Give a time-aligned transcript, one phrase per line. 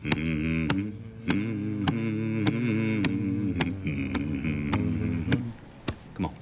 [0.00, 0.10] Come
[6.24, 6.32] on.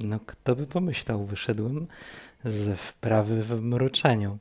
[0.00, 1.86] No kto by pomyślał, wyszedłem
[2.44, 4.38] z wprawy w mruczeniu.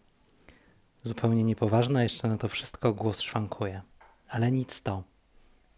[1.04, 3.82] Zupełnie niepoważna, jeszcze na to wszystko głos szwankuje.
[4.28, 5.04] Ale nic to.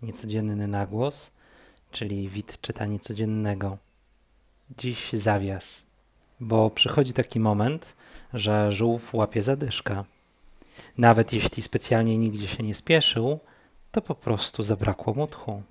[0.02, 1.32] Niecodzienny nagłos,
[1.92, 3.85] czyli wid czytania codziennego.
[4.70, 5.86] Dziś zawias,
[6.40, 7.96] bo przychodzi taki moment,
[8.34, 10.06] że żółw łapie zadyszka.
[10.98, 13.40] Nawet jeśli specjalnie nigdzie się nie spieszył,
[13.92, 15.64] to po prostu zabrakło mu tchu.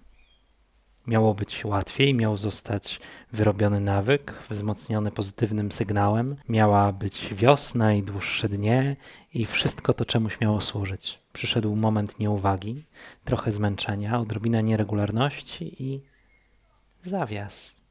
[1.07, 3.01] Miało być łatwiej, miał zostać
[3.33, 8.97] wyrobiony nawyk, wzmocniony pozytywnym sygnałem, miała być wiosna i dłuższe dnie
[9.33, 11.19] i wszystko to czemuś miało służyć.
[11.33, 12.85] Przyszedł moment nieuwagi,
[13.25, 16.03] trochę zmęczenia, odrobina nieregularności i
[17.03, 17.84] zawias.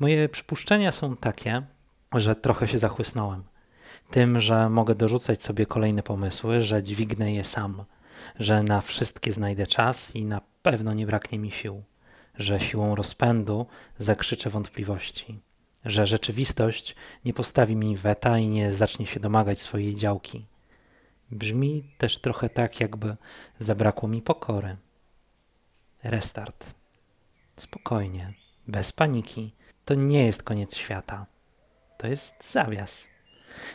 [0.00, 1.62] Moje przypuszczenia są takie,
[2.12, 3.44] że trochę się zachłysnąłem.
[4.10, 7.84] Tym, że mogę dorzucać sobie kolejne pomysły, że dźwignę je sam,
[8.38, 11.82] że na wszystkie znajdę czas i na pewno nie braknie mi sił
[12.40, 13.66] że siłą rozpędu
[13.98, 15.40] zakrzyczę wątpliwości,
[15.84, 20.46] że rzeczywistość nie postawi mi weta i nie zacznie się domagać swojej działki.
[21.30, 23.16] Brzmi też trochę tak, jakby
[23.58, 24.76] zabrakło mi pokory.
[26.02, 26.66] Restart.
[27.56, 28.32] Spokojnie,
[28.68, 29.52] bez paniki.
[29.90, 31.26] To nie jest koniec świata.
[31.98, 33.08] To jest zawias.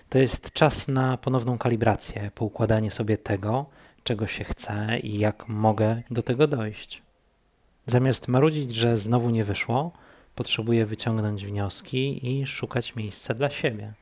[0.09, 3.65] To jest czas na ponowną kalibrację, poukładanie sobie tego,
[4.03, 7.01] czego się chce i jak mogę do tego dojść.
[7.85, 9.91] Zamiast marudzić, że znowu nie wyszło,
[10.35, 13.93] potrzebuję wyciągnąć wnioski i szukać miejsca dla siebie.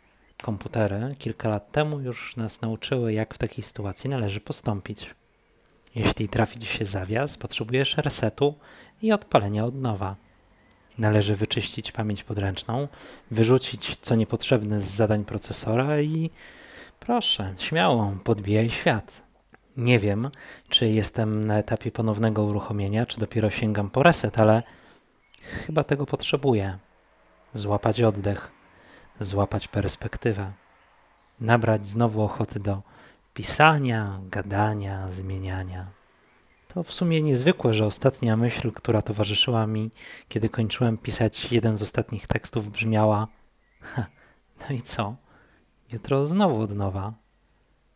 [0.42, 5.16] Komputery kilka lat temu już nas nauczyły, jak w takiej sytuacji należy postąpić.
[5.96, 8.56] Jeśli trafi ci się zawias, potrzebujesz resetu
[9.02, 10.16] i odpalenia od nowa.
[10.98, 12.88] Należy wyczyścić pamięć podręczną,
[13.32, 16.30] wyrzucić co niepotrzebne z zadań procesora i
[17.00, 19.22] proszę, śmiało, podbijaj świat.
[19.78, 20.30] Nie wiem,
[20.70, 24.64] czy jestem na etapie ponownego uruchomienia, czy dopiero sięgam po reset, ale
[25.42, 26.78] chyba tego potrzebuję.
[27.54, 28.52] Złapać oddech,
[29.20, 30.52] złapać perspektywę,
[31.40, 32.82] nabrać znowu ochoty do
[33.34, 36.03] pisania, gadania, zmieniania.
[36.74, 39.92] To w sumie niezwykłe, że ostatnia myśl, która towarzyszyła mi,
[40.30, 43.28] kiedy kończyłem pisać jeden z ostatnich tekstów, brzmiała:
[44.70, 45.16] No i co?
[45.92, 47.14] Jutro znowu od nowa.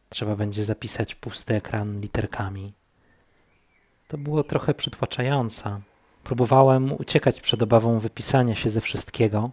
[0.10, 2.74] Trzeba będzie zapisać pusty ekran literkami.
[4.08, 5.82] To było trochę przytłaczające.
[6.24, 9.52] Próbowałem uciekać przed obawą wypisania się ze wszystkiego,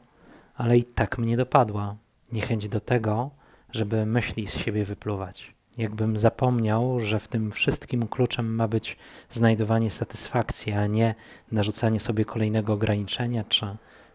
[0.55, 1.97] ale i tak mnie dopadła
[2.33, 3.31] niechęć do tego,
[3.73, 5.54] żeby myśli z siebie wypluwać.
[5.79, 8.97] Jakbym zapomniał, że w tym wszystkim kluczem ma być
[9.31, 11.15] znajdowanie satysfakcji, a nie
[11.53, 13.67] narzucanie sobie kolejnego ograniczenia czy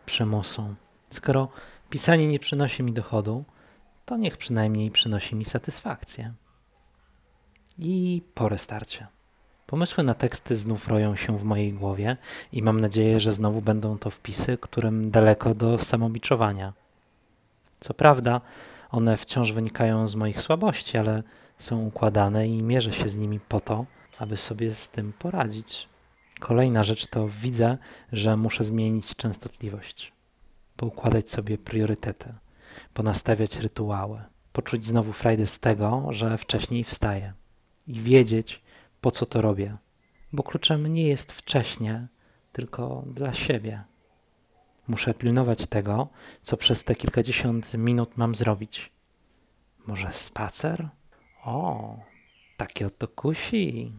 [0.06, 0.76] przymusu.
[1.12, 1.48] Skoro
[1.90, 3.44] pisanie nie przynosi mi dochodu,
[4.06, 6.34] to niech przynajmniej przynosi mi satysfakcję.
[7.78, 9.08] I po restarcie.
[9.68, 12.18] Pomysły na teksty znów roją się w mojej głowie
[12.52, 16.74] i mam nadzieję, że znowu będą to wpisy, którym daleko do samobiczowania.
[17.80, 18.42] Co prawda,
[18.92, 21.24] one wciąż wynikają z moich słabości, ale
[21.60, 23.86] są układane i mierzę się z nimi po to,
[24.18, 25.88] aby sobie z tym poradzić.
[26.40, 27.78] Kolejna rzecz to widzę,
[28.12, 30.14] że muszę zmienić częstotliwość,
[30.78, 32.34] poukładać sobie priorytety
[32.94, 34.22] ponastawiać rytuały,
[34.54, 37.34] poczuć znowu frajdę z tego, że wcześniej wstaję
[37.88, 38.62] i wiedzieć,
[39.02, 39.78] po co to robię,
[40.34, 42.08] bo kluczem nie jest wcześnie,
[42.52, 43.84] tylko dla siebie.
[44.88, 46.08] Muszę pilnować tego,
[46.42, 48.92] co przez te kilkadziesiąt minut mam zrobić.
[49.88, 50.90] Może spacer?
[51.44, 51.98] O,
[52.58, 53.92] takie oto kusi.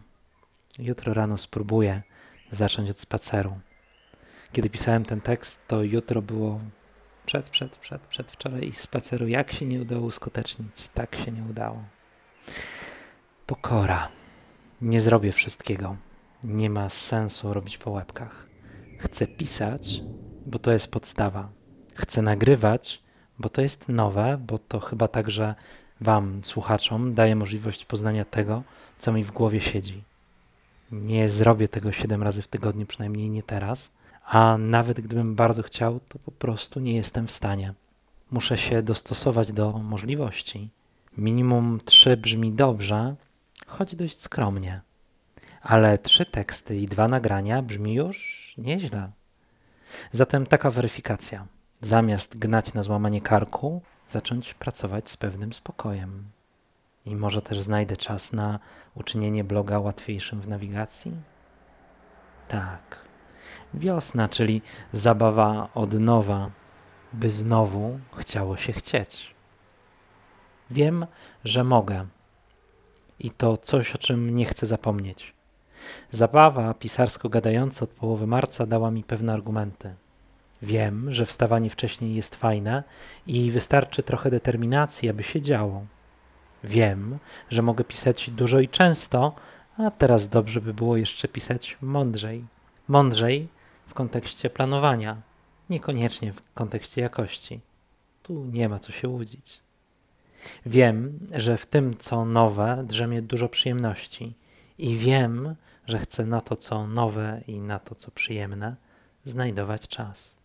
[0.78, 2.02] Jutro rano spróbuję
[2.50, 3.60] zacząć od spaceru.
[4.52, 6.60] Kiedy pisałem ten tekst, to jutro było
[7.26, 9.28] przed, przed, przed, przedwczoraj i spaceru.
[9.28, 10.88] Jak się nie udało uskutecznić?
[10.94, 11.84] Tak się nie udało.
[13.46, 14.08] Pokora.
[14.80, 15.96] Nie zrobię wszystkiego.
[16.44, 18.46] Nie ma sensu robić po łebkach.
[18.98, 20.02] Chcę pisać,
[20.46, 21.48] bo to jest podstawa.
[21.94, 23.02] Chcę nagrywać,
[23.38, 25.54] bo to jest nowe, bo to chyba także
[26.00, 28.62] Wam, słuchaczom, daje możliwość poznania tego,
[28.98, 30.02] co mi w głowie siedzi.
[30.92, 33.90] Nie zrobię tego 7 razy w tygodniu, przynajmniej nie teraz
[34.30, 37.74] a nawet gdybym bardzo chciał, to po prostu nie jestem w stanie.
[38.30, 40.70] Muszę się dostosować do możliwości.
[41.18, 43.14] Minimum trzy brzmi dobrze,
[43.66, 44.80] choć dość skromnie.
[45.62, 49.10] Ale trzy teksty i dwa nagrania brzmi już nieźle.
[50.12, 51.46] Zatem taka weryfikacja.
[51.80, 56.24] Zamiast gnać na złamanie karku, zacząć pracować z pewnym spokojem.
[57.06, 58.58] I może też znajdę czas na
[58.94, 61.12] uczynienie bloga łatwiejszym w nawigacji?
[62.48, 63.10] Tak
[63.74, 64.62] Wiosna, czyli
[64.92, 66.50] zabawa od nowa,
[67.12, 69.34] by znowu chciało się chcieć.
[70.70, 71.06] Wiem,
[71.44, 72.06] że mogę.
[73.18, 75.34] I to coś, o czym nie chcę zapomnieć.
[76.10, 79.94] Zabawa pisarsko-gadająca od połowy marca dała mi pewne argumenty.
[80.62, 82.82] Wiem, że wstawanie wcześniej jest fajne
[83.26, 85.86] i wystarczy trochę determinacji, aby się działo.
[86.64, 87.18] Wiem,
[87.50, 89.34] że mogę pisać dużo i często,
[89.78, 92.44] a teraz dobrze by było jeszcze pisać mądrzej.
[92.88, 93.48] Mądrzej
[93.86, 95.16] w kontekście planowania,
[95.70, 97.60] niekoniecznie w kontekście jakości.
[98.22, 99.60] Tu nie ma co się łudzić.
[100.66, 104.34] Wiem, że w tym, co nowe, drzemie dużo przyjemności,
[104.78, 105.54] i wiem,
[105.86, 108.76] że chcę na to, co nowe i na to, co przyjemne,
[109.24, 110.39] znajdować czas.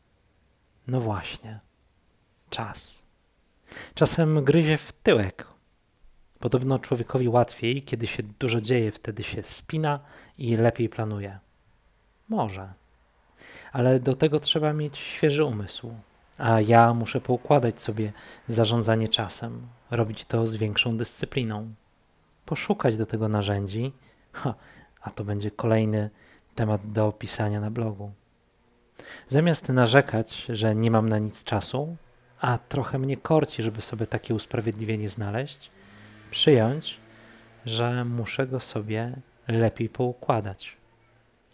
[0.87, 1.59] No właśnie,
[2.49, 3.03] czas.
[3.93, 5.47] Czasem gryzie w tyłek.
[6.39, 9.99] Podobno człowiekowi łatwiej, kiedy się dużo dzieje, wtedy się spina
[10.37, 11.39] i lepiej planuje.
[12.29, 12.73] Może.
[13.71, 15.93] Ale do tego trzeba mieć świeży umysł.
[16.37, 18.13] A ja muszę poukładać sobie
[18.47, 21.73] zarządzanie czasem, robić to z większą dyscypliną.
[22.45, 23.91] Poszukać do tego narzędzi,
[24.31, 24.53] ha,
[25.01, 26.09] a to będzie kolejny
[26.55, 28.11] temat do opisania na blogu.
[29.29, 31.97] Zamiast narzekać, że nie mam na nic czasu,
[32.39, 35.71] a trochę mnie korci, żeby sobie takie usprawiedliwienie znaleźć,
[36.31, 36.99] przyjąć,
[37.65, 39.15] że muszę go sobie
[39.47, 40.77] lepiej poukładać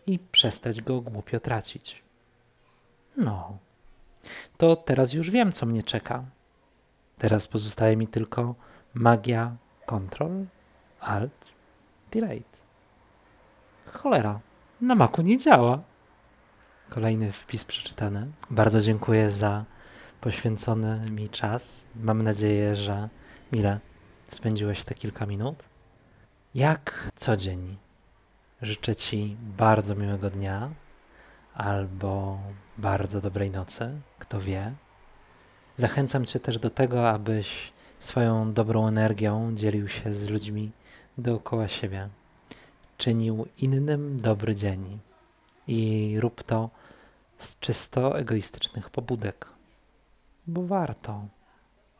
[0.07, 2.03] i przestać go głupio tracić.
[3.17, 3.57] No,
[4.57, 6.23] to teraz już wiem, co mnie czeka.
[7.17, 8.55] Teraz pozostaje mi tylko
[8.93, 9.55] magia
[9.85, 10.45] Ctrl,
[10.99, 11.45] Alt,
[12.11, 12.57] Delete.
[13.85, 14.39] Cholera,
[14.81, 15.79] na maku nie działa.
[16.93, 18.27] Kolejny wpis przeczytany.
[18.49, 19.65] Bardzo dziękuję za
[20.21, 21.81] poświęcony mi czas.
[21.95, 23.09] Mam nadzieję, że
[23.51, 23.79] mile
[24.31, 25.63] spędziłeś te kilka minut.
[26.55, 27.77] Jak co dzień
[28.61, 30.69] życzę Ci bardzo miłego dnia
[31.53, 32.39] albo
[32.77, 34.73] bardzo dobrej nocy, kto wie.
[35.77, 40.71] Zachęcam Cię też do tego, abyś swoją dobrą energią dzielił się z ludźmi
[41.17, 42.09] dookoła siebie.
[42.97, 44.99] Czynił innym dobry dzień
[45.67, 46.80] i rób to
[47.41, 49.47] z czysto egoistycznych pobudek,
[50.47, 51.27] bo warto,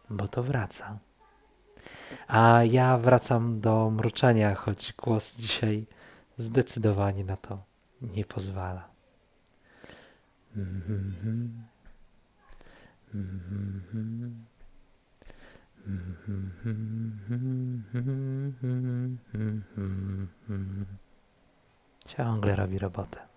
[0.10, 0.98] bo to wraca.
[2.28, 5.86] A ja wracam do mruczenia, choć głos dzisiaj
[6.38, 7.64] zdecydowanie na to
[8.02, 8.92] nie pozwala.
[22.08, 23.31] Ciągle robi robotę.